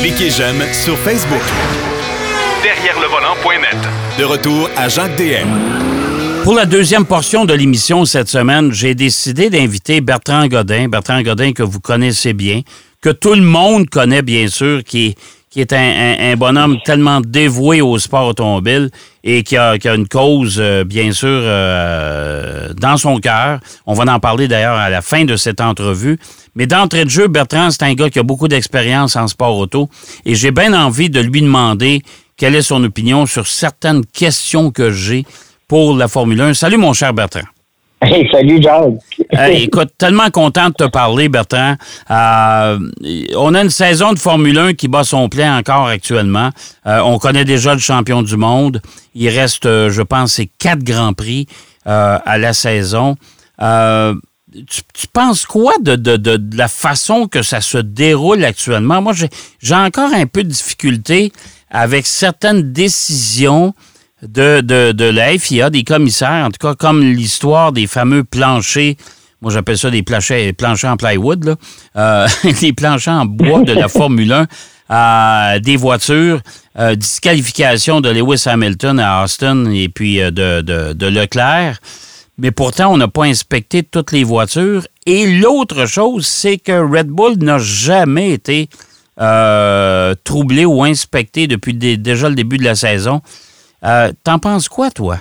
[0.00, 1.42] Cliquez j'aime sur Facebook.
[2.62, 3.76] Derrière le volant.net.
[4.18, 5.48] De retour à Jacques DM.
[6.44, 10.88] Pour la deuxième portion de l'émission cette semaine, j'ai décidé d'inviter Bertrand Godin.
[10.88, 12.62] Bertrand Godin que vous connaissez bien,
[13.02, 15.14] que tout le monde connaît bien sûr, qui est,
[15.50, 18.88] qui est un, bonhomme tellement dévoué au sport automobile
[19.24, 23.58] et qui a, une cause, euh, bien sûr, euh, dans son cœur.
[23.84, 26.18] On va en parler d'ailleurs à la fin de cette entrevue.
[26.54, 29.90] Mais d'entrée de jeu, Bertrand, c'est un gars qui a beaucoup d'expérience en sport auto
[30.24, 32.02] et j'ai bien envie de lui demander
[32.36, 35.26] quelle est son opinion sur certaines questions que j'ai
[35.66, 36.54] pour la Formule 1.
[36.54, 37.59] Salut, mon cher Bertrand.
[38.02, 38.94] Hey, salut, Jacques.
[39.52, 41.76] écoute, tellement content de te parler, Bertrand.
[42.10, 42.78] Euh,
[43.36, 46.48] on a une saison de Formule 1 qui bat son plein encore actuellement.
[46.86, 48.80] Euh, on connaît déjà le champion du monde.
[49.14, 51.46] Il reste, euh, je pense, c'est quatre grands prix
[51.84, 53.16] à la saison.
[53.58, 59.02] Tu, penses quoi de, de, la façon que ça se déroule actuellement?
[59.02, 59.12] Moi,
[59.60, 61.32] j'ai encore un peu de difficulté
[61.70, 63.74] avec certaines décisions
[64.22, 68.94] de, de, de la FIA, des commissaires, en tout cas comme l'histoire des fameux planchers
[69.42, 71.56] moi j'appelle ça des planchers, planchers en plywood, là.
[71.96, 72.28] Euh,
[72.62, 74.46] les planchers en bois de la Formule 1,
[74.90, 76.40] euh, des voitures,
[76.78, 81.78] euh, disqualification de Lewis Hamilton à Austin et puis de, de, de Leclerc.
[82.36, 84.86] Mais pourtant, on n'a pas inspecté toutes les voitures.
[85.06, 88.68] Et l'autre chose, c'est que Red Bull n'a jamais été
[89.20, 93.20] euh, troublé ou inspecté depuis déjà le début de la saison.
[93.84, 95.16] Euh, T'en penses quoi, toi?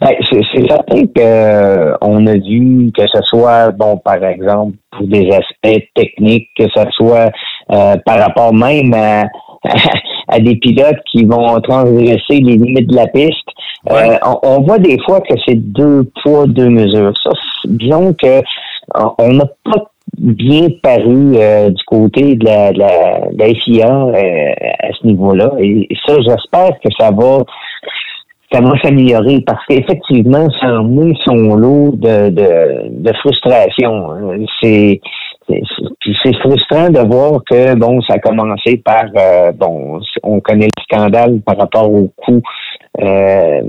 [0.00, 5.28] Ben, c'est certain qu'on euh, a vu que ce soit, bon, par exemple, pour des
[5.30, 7.30] aspects techniques, que ce soit
[7.70, 9.24] euh, par rapport même à,
[10.28, 13.36] à, des pilotes qui vont transgresser les limites de la piste.
[13.90, 17.12] Euh, on, voit des fois que c'est deux poids, deux mesures.
[17.22, 17.30] Ça,
[17.66, 18.42] disons que
[19.18, 24.92] on n'a pas bien paru euh, du côté de la, de la, FIA euh, à
[24.92, 25.52] ce niveau-là.
[25.58, 27.44] Et, ça, j'espère que ça va
[28.52, 34.10] ça va s'améliorer parce qu'effectivement, ça a emmené son lot de, de, de frustration.
[34.10, 34.44] Hein.
[34.60, 35.00] C'est
[36.22, 40.82] c'est frustrant de voir que bon, ça a commencé par euh, bon, on connaît le
[40.82, 42.40] scandale par rapport au coût
[43.00, 43.60] euh,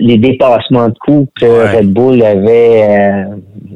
[0.00, 3.24] les dépassements de coûts que Red Bull avait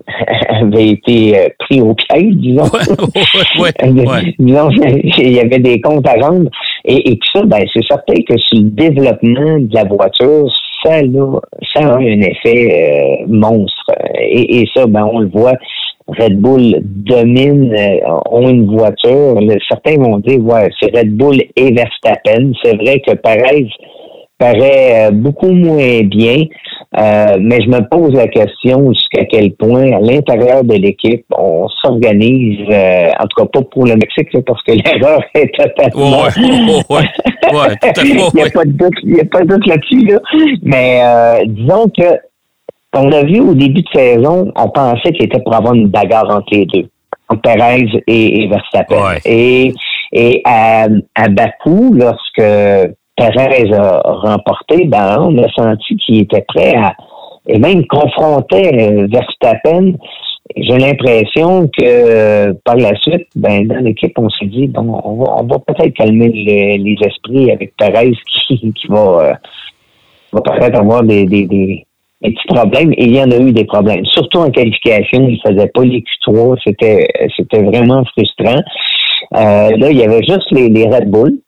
[0.48, 2.64] avait été euh, pris au piège, disons.
[4.38, 4.70] disons,
[5.18, 6.50] il y avait des comptes à rendre.
[6.84, 10.50] Et, et ça, ben, c'est certain que sur le développement de la voiture,
[10.84, 11.40] ça, là,
[11.74, 13.92] ça a un effet euh, monstre.
[14.20, 15.54] Et, et, ça, ben, on le voit.
[16.08, 17.98] Red Bull domine, euh,
[18.30, 19.38] ont une voiture.
[19.68, 22.52] Certains vont dire, ouais, c'est Red Bull et Verstappen.
[22.62, 23.68] C'est vrai que Perez
[24.42, 26.44] paraît beaucoup moins bien.
[26.98, 31.66] Euh, mais je me pose la question jusqu'à quel point, à l'intérieur de l'équipe, on
[31.80, 36.24] s'organise, euh, en tout cas pas pour le Mexique, parce que l'erreur est totalement...
[36.90, 36.96] Ouais,
[37.50, 40.18] ouais, il n'y a pas de doute, il y a pas de doute là-dessus, là.
[40.62, 42.18] Mais euh, disons que
[42.94, 46.28] on a vu au début de saison, on pensait qu'il était pour avoir une bagarre
[46.28, 46.90] entre les deux,
[47.30, 49.14] entre Perez et, Verstappen.
[49.24, 49.72] Et,
[50.12, 56.74] et à, à Bakou, lorsque Perez a remporté, ben, on a senti qu'il était prêt
[56.74, 56.94] à,
[57.46, 59.94] et même confronter euh, Verstappen.
[60.56, 65.36] J'ai l'impression que par la suite, ben, dans l'équipe, on s'est dit, bon, on va,
[65.38, 68.12] on va peut-être calmer les, esprits avec Perez
[68.48, 69.34] qui, qui va, euh,
[70.32, 71.86] va peut-être avoir des, des, des,
[72.22, 72.92] petits problèmes.
[72.92, 74.04] Et il y en a eu des problèmes.
[74.06, 76.58] Surtout en qualification, il faisait pas les Q3.
[76.64, 78.60] C'était, c'était vraiment frustrant.
[79.34, 81.38] Euh, là, il y avait juste les, les Red Bull.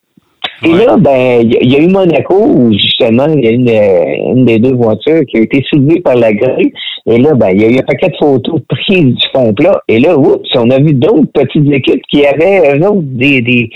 [0.64, 4.32] Et là, ben, il y, a eu Monaco où justement, il y a une, euh,
[4.34, 6.72] une des deux voitures qui a été soulevée par la grue.
[7.06, 9.80] Et là, ben, il y a eu un paquet de photos prises du fond plat.
[9.88, 13.70] Et là, oups, on a vu d'autres petites équipes qui avaient, eux autres, des, des,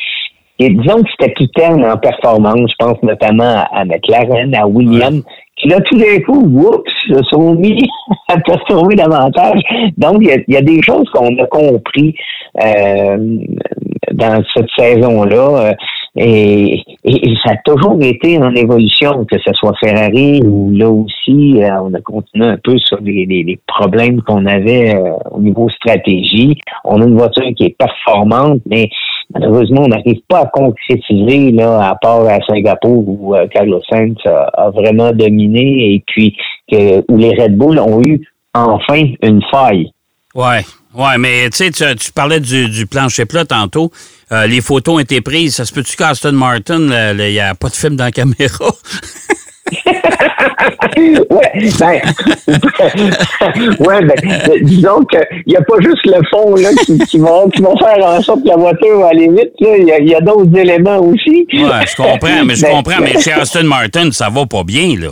[0.59, 2.71] disons que c'était plus terne en performance.
[2.71, 5.22] Je pense notamment à McLaren, à Williams,
[5.56, 7.78] qui là, tout d'un coup, oups, se sont mis
[8.28, 9.60] à performer davantage.
[9.99, 12.15] Donc, il y a, des choses qu'on a compris
[12.65, 13.37] euh,
[14.12, 15.75] dans cette saison-là.
[16.16, 21.62] Euh, et, ça a toujours été en évolution, que ce soit Ferrari ou là aussi,
[21.62, 26.58] euh, on a continué un peu sur les, problèmes qu'on avait euh, au niveau stratégie.
[26.84, 28.88] On a une voiture qui est performante, mais
[29.32, 34.16] malheureusement, on n'arrive pas à concrétiser, là, à part à Singapour où euh, Carlos Sainz
[34.25, 36.37] a, vraiment dominé et puis
[36.70, 38.20] que, où les Red Bull ont eu
[38.55, 39.93] enfin une faille.
[40.34, 40.62] Ouais,
[40.94, 43.90] ouais, mais tu sais, tu parlais du, du plancher plat tantôt.
[44.32, 45.56] Euh, les photos ont été prises.
[45.56, 48.70] Ça se peut-tu qu'Aston Martin, il n'y a pas de film dans la caméra?
[50.96, 52.00] ouais, ben,
[53.81, 54.17] ouais, ben,
[54.62, 58.23] disons qu'il n'y a pas juste le fond là, qui, qui, va, qui faire en
[58.23, 59.52] sorte que la voiture va aller vite.
[59.61, 61.46] Il y a, d'autres éléments aussi.
[61.52, 65.11] Ouais, je comprends, mais je comprends, mais chez Aston Martin, ça va pas bien, là.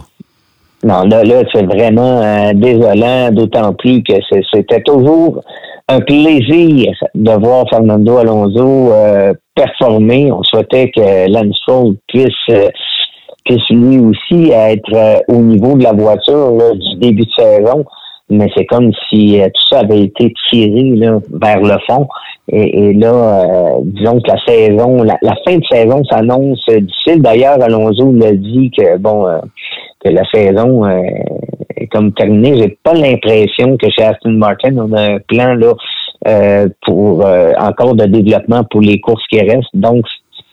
[0.87, 4.13] Non, là, là c'est vraiment euh, désolant, d'autant plus que
[4.55, 5.41] c'était toujours
[5.89, 10.31] un plaisir de voir Fernando Alonso euh, performer.
[10.31, 12.69] On souhaitait que Stroll puisse, euh,
[13.45, 17.85] puisse lui aussi être au niveau de la voiture là, du début de saison.
[18.29, 22.09] Mais c'est comme si tout ça avait été tiré là, vers le fond.
[22.49, 27.23] Et, là, disons que la saison, la, la fin de saison s'annonce difficile.
[27.23, 29.27] D'ailleurs, Alonso l'a dit que bon,
[30.07, 31.03] que la saison euh,
[31.77, 32.57] est comme terminée.
[32.61, 35.73] J'ai pas l'impression que chez Aston Martin, on a un plan là
[36.27, 39.75] euh, pour euh, encore de développement pour les courses qui restent.
[39.75, 40.05] Donc,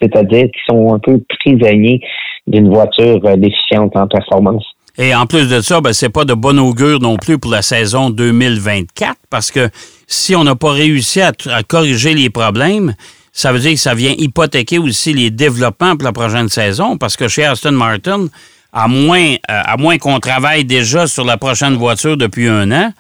[0.02, 2.02] c'est-à-dire qu'ils sont un peu prisonniers
[2.48, 4.66] d'une voiture déficiente en performance.
[4.98, 7.64] Et en plus de ça, ben, c'est pas de bon augure non plus pour la
[7.64, 9.70] saison 2024 parce que
[10.08, 11.34] si on n'a pas réussi à,
[11.68, 12.94] corriger les problèmes,
[13.32, 17.18] ça veut dire que ça vient hypothéquer aussi les développements pour la prochaine saison parce
[17.18, 18.28] que chez Aston Martin,
[18.72, 22.94] à moins, euh, à moins qu'on travaille déjà sur la prochaine voiture depuis un an,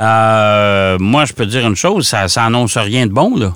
[0.00, 3.54] euh, moi, je peux dire une chose, ça, ça annonce rien de bon, là.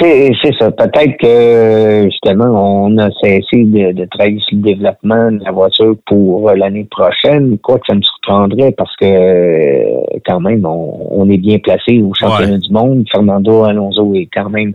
[0.00, 0.70] C'est ça.
[0.70, 5.96] Peut-être que justement, on a cessé de, de, travailler sur le développement de la voiture
[6.06, 7.58] pour l'année prochaine.
[7.58, 12.58] Quoi que ça me surprendrait parce que quand même, on, est bien placé au championnat
[12.58, 13.04] du monde.
[13.10, 14.74] Fernando Alonso est quand même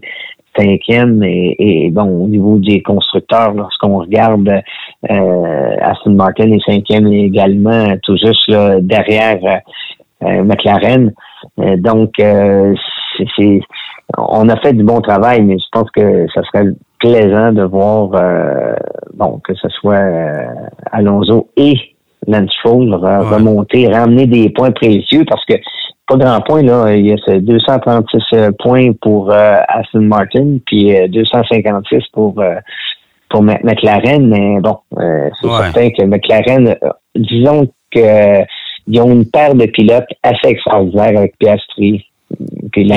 [0.55, 4.49] cinquième et, bon au niveau des constructeurs lorsqu'on regarde
[5.09, 9.39] euh, Aston Martin est cinquième également tout juste derrière
[10.23, 11.11] euh, McLaren
[11.59, 13.61] euh, donc c'est
[14.17, 16.69] on a fait du bon travail mais je pense que ça serait
[16.99, 18.09] plaisant de voir
[19.13, 20.05] bon que ce soit
[20.91, 21.75] Alonso et
[22.27, 25.55] Lance Stroll remonter ramener des points précieux parce que
[26.07, 26.93] pas grand point, là.
[26.93, 32.43] Il y a 236 euh, points pour euh, Aston Martin, puis 256 euh, pour,
[33.29, 34.27] pour McLaren.
[34.27, 36.75] Mais bon, c'est certain que McLaren,
[37.15, 42.05] disons qu'ils ont une paire de pilotes assez extraordinaires avec Piastri.
[42.71, 42.89] Puis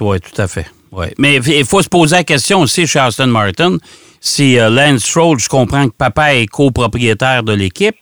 [0.00, 0.66] oui, tout à fait.
[0.92, 1.12] Ouais.
[1.18, 3.76] Mais il faut se poser la question aussi chez Aston Martin.
[4.20, 7.96] Si Lance Stroll, je comprends que papa est copropriétaire de l'équipe,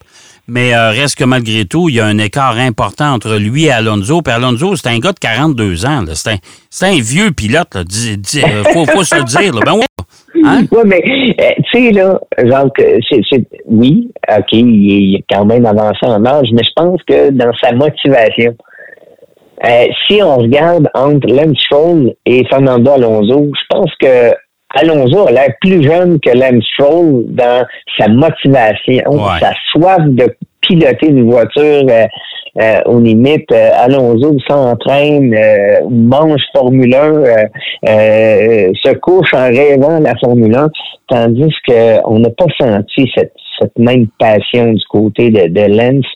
[0.46, 3.70] mais euh, reste que malgré tout, il y a un écart important entre lui et
[3.70, 4.20] Alonso.
[4.20, 6.04] Puis Alonso, c'est un gars de 42 ans.
[6.12, 7.68] C'est un, un, vieux pilote.
[7.74, 9.54] Il euh, faut, faut se le dire.
[9.54, 9.62] Là.
[9.64, 9.84] Ben ouais.
[10.44, 10.64] Hein?
[10.70, 11.02] Oui, mais
[11.40, 16.48] euh, tu sais, là, genre, c'est, oui, OK, il est quand même avancé en âge,
[16.52, 18.54] mais je pense que dans sa motivation,
[20.08, 24.32] si on regarde entre Lance Stroll et Fernando Alonso, je pense que
[24.74, 27.64] Alonso a l'air plus jeune que Lance Stroll dans
[27.98, 29.02] sa motivation,
[29.40, 32.06] sa soif de piloter une voiture euh,
[32.60, 33.50] euh, aux limites.
[33.52, 35.34] Euh, Alonso s'entraîne,
[35.90, 40.68] mange Formule 1, se couche en rêvant la Formule 1,
[41.08, 46.06] tandis qu'on n'a pas senti cette, cette même passion du côté de, de Lance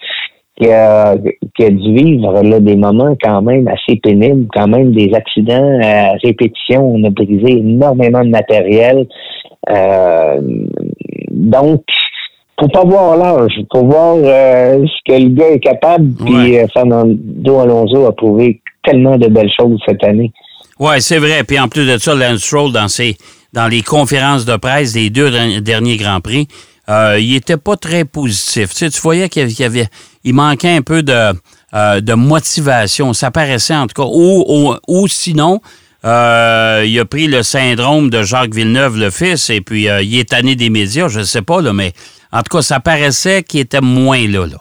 [0.59, 1.17] qui a,
[1.57, 5.79] qui a dû vivre là, des moments quand même assez pénibles, quand même des accidents
[5.83, 6.95] à répétition.
[6.95, 9.07] On a brisé énormément de matériel.
[9.71, 10.41] Euh,
[11.31, 11.83] donc,
[12.61, 16.13] faut pas voir l'âge, faut voir euh, ce que le gars est capable.
[16.25, 20.33] Puis euh, Fernando Alonso a prouvé tellement de belles choses cette année.
[20.81, 21.45] Oui, c'est vrai.
[21.47, 23.17] Puis en plus de ça, Lance Stroll, dans, ses,
[23.53, 26.49] dans les conférences de presse des deux derniers Grands Prix,
[26.89, 28.71] euh, il était pas très positif.
[28.71, 29.87] Tu, sais, tu voyais qu'il y avait,
[30.25, 31.33] il manquait un peu de,
[31.75, 33.13] euh, de motivation.
[33.13, 34.09] Ça paraissait en tout cas.
[34.11, 35.61] Ou, ou, sinon,
[36.07, 40.19] euh, il a pris le syndrome de Jacques Villeneuve, le fils, et puis euh, il
[40.19, 41.93] est tanné des médias, je ne sais pas, là, mais
[42.33, 44.47] en tout cas, ça paraissait qu'il était moins là.
[44.47, 44.57] là.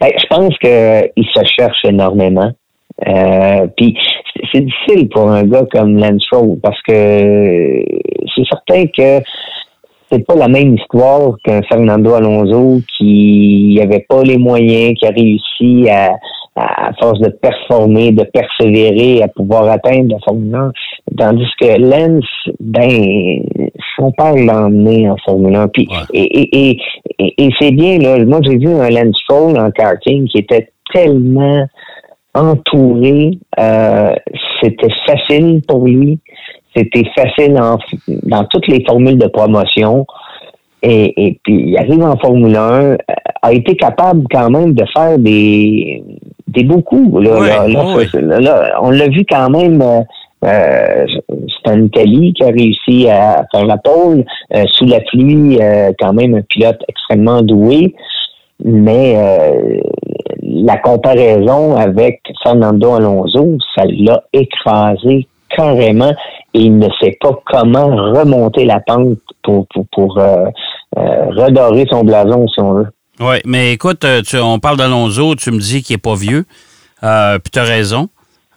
[0.00, 2.52] Ben, je pense qu'il se cherche énormément.
[3.76, 3.94] puis
[4.50, 6.24] c'est difficile pour un gars comme Lance
[6.62, 7.84] parce que
[8.34, 9.22] c'est certain que
[10.10, 15.10] c'est pas la même histoire qu'un Fernando Alonso qui n'avait pas les moyens, qui a
[15.10, 16.14] réussi à,
[16.56, 20.72] à force de performer, de persévérer, à pouvoir atteindre la Formule 1.
[21.16, 22.24] Tandis que Lance,
[22.60, 23.42] ben,
[23.96, 25.68] son père l'a emmené en Formule 1.
[25.68, 26.80] Puis, et, et,
[27.18, 28.24] et, et c'est bien, là.
[28.24, 31.66] Moi, j'ai vu un Lance Stroll en karting qui était tellement
[32.34, 33.38] entouré.
[33.58, 34.14] Euh,
[34.62, 36.18] c'était facile pour lui.
[36.76, 40.06] C'était facile dans toutes les formules de promotion.
[40.82, 42.96] Et, puis, il arrive en Formule 1, euh,
[43.42, 46.04] a été capable quand même de faire des,
[46.46, 47.24] des beaux coups.
[47.24, 47.66] Là,
[48.80, 50.02] on l'a vu quand même euh,
[50.44, 54.24] Euh, c'est en Italie qui a réussi à faire la pole.
[54.54, 57.94] Euh, sous la pluie, euh, quand même un pilote extrêmement doué.
[58.64, 59.14] Mais
[60.42, 66.12] la comparaison avec Fernando Alonso, ça l'a écrasé carrément
[66.54, 70.14] et il ne sait pas comment remonter la pente pour, pour, pour
[70.94, 72.86] redorer son blason, si on veut.
[73.20, 76.44] Oui, mais écoute, on parle d'Alonso, tu me dis qu'il n'est pas vieux,
[77.00, 78.08] puis tu as raison.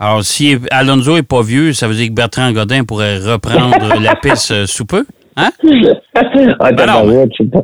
[0.03, 4.15] Alors, si Alonso n'est pas vieux, ça veut dire que Bertrand Godin pourrait reprendre la
[4.15, 5.05] piste euh, sous peu?
[5.37, 5.49] Hein?
[6.59, 7.61] ah, ben c'est pas,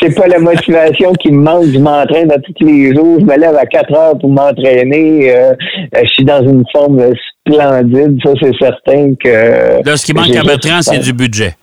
[0.00, 1.66] c'est pas, la motivation qui me manque.
[1.66, 3.18] Je m'entraîne tous les jours.
[3.20, 5.32] Je me lève à 4 heures pour m'entraîner.
[5.32, 5.52] Euh,
[5.94, 7.00] je suis dans une forme
[7.46, 8.18] splendide.
[8.24, 9.86] Ça, c'est certain que.
[9.86, 11.54] Là, ce qui manque à Bertrand, c'est du budget.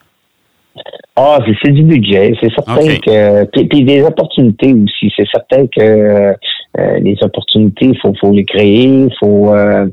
[1.18, 2.34] Ah, c'est du budget.
[2.40, 3.44] C'est certain que.
[3.66, 5.12] Puis, des opportunités aussi.
[5.18, 6.36] C'est certain que
[6.80, 9.88] euh, les opportunités, il faut, faut les créer, il faut, euh,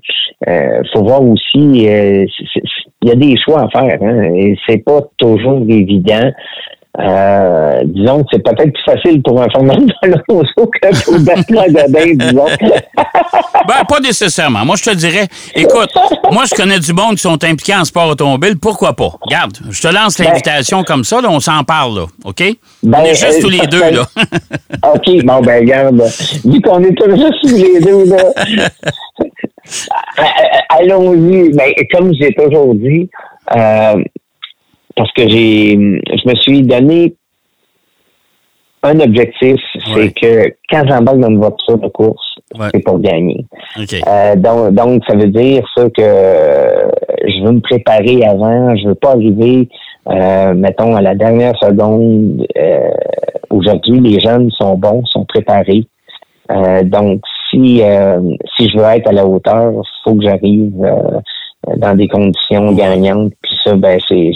[0.47, 1.89] euh, faut voir aussi,
[3.05, 6.33] il y a des choix à faire, hein, et c'est pas toujours évident.
[6.97, 12.15] Euh, disons que c'est peut-être plus facile pour un Fernando Alonso que pour Bertrand Godin,
[12.15, 12.47] disons.
[12.97, 14.65] ben, pas nécessairement.
[14.65, 15.91] Moi, je te dirais, écoute,
[16.31, 18.57] moi, je connais du monde qui sont impliqués en sport automobile.
[18.63, 19.11] Pourquoi pas?
[19.23, 22.43] Regarde, je te lance ben, l'invitation comme ça, là, on s'en parle, là, OK?
[22.85, 24.07] Ben, on est juste tous les deux, là.
[24.95, 26.01] OK, bon, ben, regarde,
[26.45, 28.23] vu qu'on est tous juste tous les deux, là,
[30.69, 31.53] allons-y.
[31.53, 33.09] Ben, comme j'ai toujours dit,
[33.57, 34.03] euh,
[34.97, 37.15] parce que j'ai, je me suis donné
[38.85, 39.57] un objectif,
[39.95, 42.35] c'est que quand j'embarque dans une voiture de course,
[42.73, 43.47] c'est pour gagner.
[43.79, 48.95] Euh, donc, donc, ça veut dire ça que je veux me préparer avant, je veux
[48.95, 49.69] pas arriver,
[50.09, 52.47] euh, mettons, à la dernière seconde.
[52.59, 52.91] Euh,
[53.49, 55.87] aujourd'hui, les jeunes sont bons, sont préparés.
[56.85, 57.23] donc,
[57.55, 57.83] si
[58.57, 60.73] si je veux être à la hauteur, il faut que j'arrive
[61.77, 63.33] dans des conditions gagnantes.
[63.43, 64.33] Puis ça, ben c'est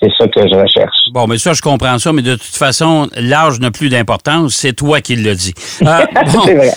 [0.00, 0.96] c'est ça que je recherche.
[1.12, 4.54] Bon, mais ça, je comprends ça, mais de toute façon, l'âge n'a plus d'importance.
[4.54, 5.54] C'est toi qui le dis.
[5.82, 6.06] Euh,
[6.44, 6.72] c'est vrai.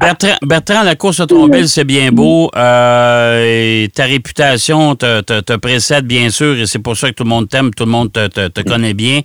[0.42, 2.50] Bertrand, la course automobile, c'est bien beau.
[2.56, 7.30] Euh, ta réputation te, te, précède, bien sûr, et c'est pour ça que tout le
[7.30, 9.20] monde t'aime, tout le monde te, te connaît bien.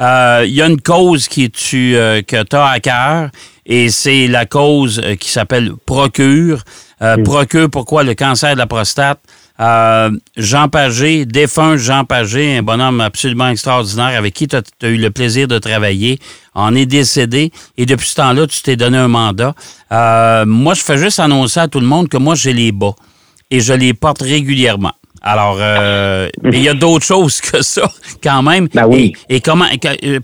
[0.00, 1.94] Euh, il y a une cause qui tu,
[2.26, 3.30] que tu as à cœur,
[3.64, 6.62] et c'est la cause qui s'appelle Procure.
[7.00, 7.22] Mm.
[7.22, 9.20] Procure, pourquoi le cancer de la prostate?
[9.58, 14.98] Euh, Jean Pagé, défunt Jean Pagé, un bonhomme absolument extraordinaire avec qui tu as, eu
[14.98, 16.18] le plaisir de travailler,
[16.54, 19.54] en est décédé et depuis ce temps-là, tu t'es donné un mandat.
[19.92, 22.94] Euh, moi, je fais juste annoncer à tout le monde que moi, j'ai les bas
[23.50, 24.92] et je les porte régulièrement.
[25.28, 27.88] Alors, euh, il y a d'autres choses que ça,
[28.22, 28.68] quand même.
[28.72, 29.12] Ben oui.
[29.28, 29.64] Et, comment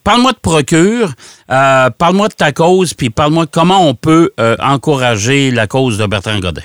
[0.04, 1.10] Parle-moi de procure,
[1.48, 4.30] parle-moi de ta cause, puis parle-moi comment on peut
[4.60, 6.62] encourager la cause de Bertrand Godin.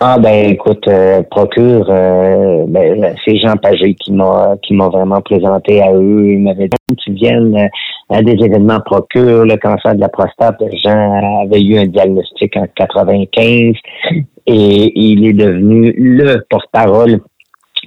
[0.00, 5.20] Ah ben écoute, euh, procure, euh, ben, c'est Jean Pagé qui m'a qui m'a vraiment
[5.20, 6.24] présenté à eux.
[6.24, 10.62] Il m'avait dit tu viennes euh, à des événements procure, le cancer de la prostate.
[10.84, 13.74] Jean avait eu un diagnostic en 95
[14.46, 17.20] et il est devenu le porte-parole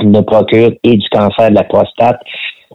[0.04, 2.20] de procure et du cancer de la prostate.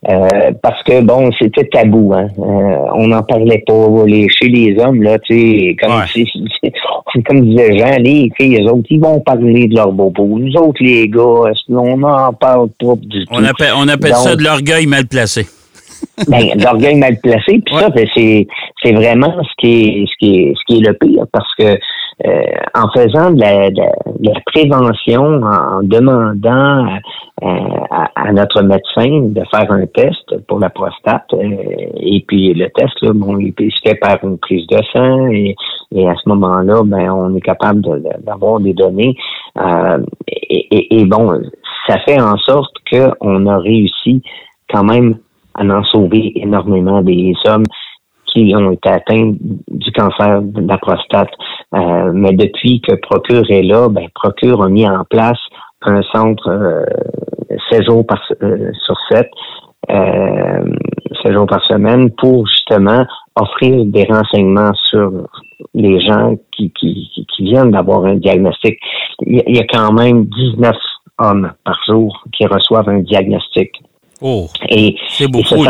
[0.09, 2.29] Euh, parce que bon, c'était tabou, hein.
[2.39, 7.79] Euh, on n'en parlait pas les, chez les hommes, là, tu sais, comme, comme disait
[7.79, 10.39] Jean, les filles, les autres, ils vont parler de leur bobo.
[10.39, 13.45] Nous autres, les gars, on n'en parle pas du on tout.
[13.47, 15.47] Appelle, on appelle ça de l'orgueil mal placé.
[16.29, 18.47] ben, l'orgueil mal placé, puis ça, ben, c'est,
[18.83, 21.79] c'est vraiment ce qui est, ce qui est, ce qui est le pire, parce que
[22.25, 22.31] euh,
[22.75, 26.87] en faisant de la, prévention, en demandant
[27.43, 31.47] à, notre médecin de faire un test pour la prostate, euh,
[32.01, 35.55] et puis le test, là, bon, il se fait par une prise de sang, et,
[36.09, 37.83] à ce moment-là, ben, on est capable
[38.25, 39.15] d'avoir des données.
[39.59, 41.39] Euh, et, et, bon,
[41.87, 44.23] ça fait en sorte qu'on a réussi
[44.71, 45.19] quand même
[45.55, 47.65] à en sauver énormément des hommes
[48.37, 51.31] qui ont été atteints du cancer de la prostate.
[51.75, 55.39] Euh, mais depuis que Procure est là, ben, Procure a mis en place
[55.83, 56.85] un centre euh,
[57.71, 59.31] 16 jours par, euh, sur 7,
[59.91, 60.65] euh,
[61.23, 65.13] 16 jours par semaine pour justement offrir des renseignements sur
[65.75, 68.79] les gens qui, qui, qui viennent d'avoir un diagnostic.
[69.21, 70.75] Il y a quand même 19
[71.19, 73.71] hommes par jour qui reçoivent un diagnostic.
[74.21, 74.47] Oh,
[75.09, 75.65] c'est beaucoup.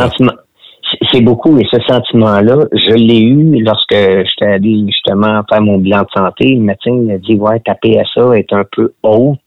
[1.16, 6.02] C'est beaucoup et ce sentiment-là, je l'ai eu lorsque j'étais allé justement faire mon bilan
[6.02, 6.54] de santé.
[6.54, 9.40] Le médecin m'a dit ouais, ta PSA est un peu haute.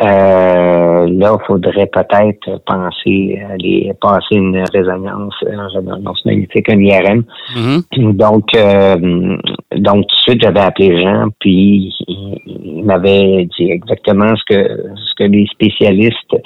[0.00, 6.80] Euh, là, il faudrait peut-être penser à aller passer une résonance, une résonance magnétique, un
[6.80, 7.24] IRM.
[7.54, 8.12] Mhm.
[8.14, 9.36] Donc, euh,
[9.76, 14.68] donc tout de suite, j'avais appelé Jean, puis il, il m'avait dit exactement ce que
[14.96, 16.36] ce que les spécialistes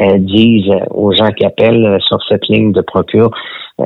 [0.00, 3.30] euh, disent aux gens qui appellent sur cette ligne de procure.
[3.78, 3.84] Euh,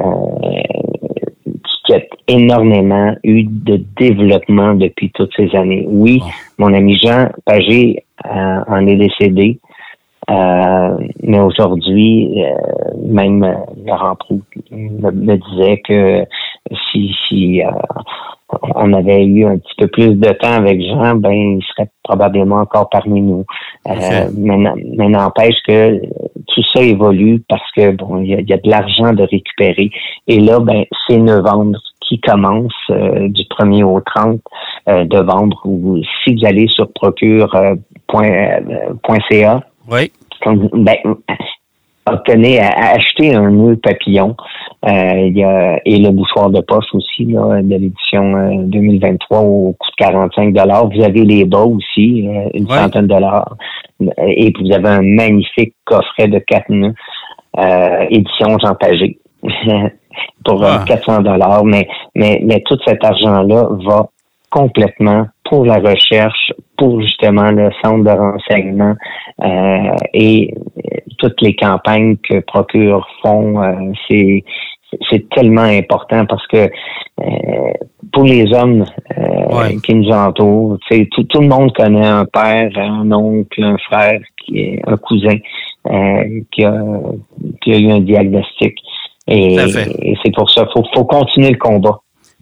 [1.84, 5.84] qui a énormément eu de développement depuis toutes ces années.
[5.88, 6.20] Oui,
[6.58, 9.60] mon ami Jean Pagé euh, en est décédé,
[10.30, 12.54] euh, mais aujourd'hui, euh,
[13.04, 16.24] même euh, Laurent Proux me, me disait que
[16.92, 17.70] si, si euh,
[18.76, 22.56] on avait eu un petit peu plus de temps avec Jean, ben il serait probablement
[22.56, 23.44] encore parmi nous.
[23.88, 26.00] Euh, mais n'empêche que
[26.46, 29.22] tout ça évolue parce que bon, il y a, il y a de l'argent de
[29.22, 29.90] récupérer.
[30.28, 31.78] Et là, ben c'est novembre
[32.10, 34.40] qui commence euh, du 1er au 30
[34.88, 35.60] euh, novembre.
[35.64, 36.88] Ou si vous allez sur
[38.10, 40.12] procure.ca, Oui.
[40.72, 40.96] ben,
[42.06, 44.36] obtenez acheter un nœud papillon.
[44.86, 49.40] Euh, il y a, et le bouchoir de poche aussi là, de l'édition euh, 2023
[49.40, 50.54] au coût de 45
[50.94, 52.78] Vous avez les bas aussi, euh, une Ouais.
[52.78, 53.56] centaine de dollars.
[54.26, 56.94] Et vous avez un magnifique coffret de quatre nœuds,
[57.58, 59.18] euh, édition Jean Pagé.
[60.44, 60.84] pour euh, Ah.
[60.86, 64.06] 400 dollars, mais, mais, mais tout cet argent-là va
[64.50, 68.94] complètement pour la recherche, pour justement le centre de renseignement
[69.44, 74.42] euh, et euh, toutes les campagnes que Procure font, euh, c'est
[75.08, 76.62] c'est tellement important parce que
[77.20, 77.72] euh,
[78.12, 78.84] pour les hommes
[79.18, 79.76] euh, Ouais.
[79.84, 83.76] qui nous entourent, tu sais, tout, tout le monde connaît un père, un oncle, un
[83.78, 85.36] frère, qui est un cousin
[85.90, 86.74] euh, qui, a,
[87.60, 88.74] qui a eu un diagnostic.
[89.26, 91.98] Et, et c'est pour ça, faut, faut continuer le combat.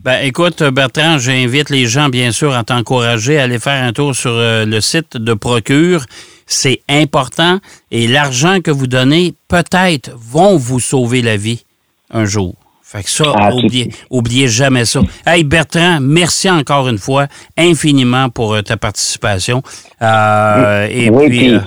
[0.08, 4.16] Ben, écoute, Bertrand, j'invite les gens, bien sûr, à t'encourager à aller faire un tour
[4.16, 6.06] sur euh, le site de Procure.
[6.46, 7.58] C'est important
[7.90, 11.62] et l'argent que vous donnez, peut-être, vont vous sauver la vie
[12.10, 12.54] un jour.
[12.82, 15.02] Fait que ça, Ah, oubliez, oubliez jamais ça.
[15.26, 17.26] Hey, Bertrand, merci encore une fois
[17.58, 19.62] infiniment pour euh, ta participation.
[20.00, 21.60] Euh, et oui, puis, puis, euh,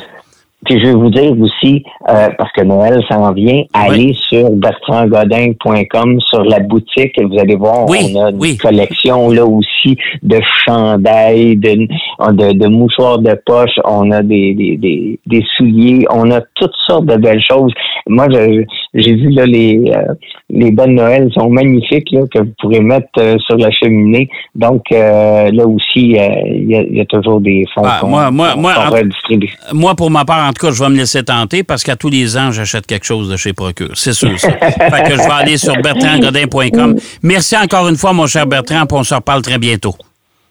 [0.65, 6.19] puis je vais vous dire aussi, euh, parce que Noël s'en vient, allez sur bertrandgodin.com,
[6.21, 8.57] sur la boutique, et vous allez voir, Oui, on a une oui.
[8.57, 11.87] collection là aussi de chandails, de,
[12.31, 16.75] de, de mouchoirs de poche, on a des, des, des, des souliers, on a toutes
[16.87, 17.73] sortes de belles choses.
[18.07, 20.13] Moi, je- j'ai vu là les, euh,
[20.49, 24.27] les bonnes Noël sont magnifiques là, que vous pourrez mettre euh, sur la cheminée.
[24.53, 28.31] Donc euh, là aussi, euh, il y, y a toujours des fonds Ah, qu'on moi-
[28.31, 29.73] moi- qu'on- moi, en-.
[29.75, 32.09] Moi, pour ma part, en tout cas, je vais me laisser tenter parce qu'à tous
[32.09, 33.91] les ans, j'achète quelque chose de chez Procure.
[33.95, 34.49] C'est sûr, ça.
[34.59, 36.95] fait que je vais aller sur bertrandgodin.com.
[37.23, 39.95] Merci encore une fois, mon cher Bertrand, puis on se reparle très bientôt.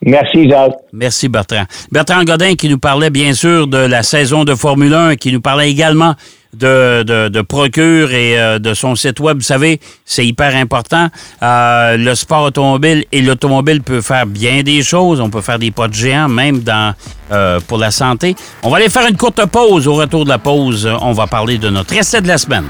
[0.02, 0.76] Merci, Jacques.
[0.94, 1.64] Merci, Bertrand.
[1.92, 5.42] Bertrand Godin qui nous parlait bien sûr de la saison de Formule 1, qui nous
[5.42, 6.14] parlait également
[6.54, 9.38] de, de, de Procure et euh, de son site web.
[9.38, 11.08] Vous savez, c'est hyper important.
[11.42, 15.20] Euh, le sport automobile et l'automobile peut faire bien des choses.
[15.20, 16.94] On peut faire des pas de géant, même dans
[17.32, 18.34] euh, pour la santé.
[18.62, 19.86] On va aller faire une courte pause.
[19.86, 22.66] Au retour de la pause, on va parler de notre essai de la semaine.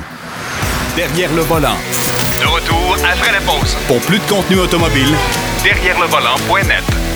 [0.96, 1.76] Derrière le volant.
[2.40, 3.76] De retour après la pause.
[3.86, 5.14] Pour plus de contenu automobile,
[5.62, 7.09] Derrière le volant.net.